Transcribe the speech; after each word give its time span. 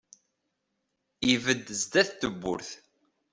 Ibedd 1.31 1.67
sdat 1.81 2.09
n 2.15 2.17
tewwurt. 2.19 2.69